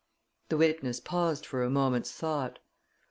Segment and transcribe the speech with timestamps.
[0.49, 2.57] The witness paused for a moment's thought.